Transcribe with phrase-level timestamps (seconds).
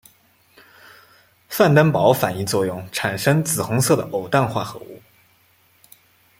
[1.47, 4.99] 范登堡反应作用产生紫红色的偶氮化合物。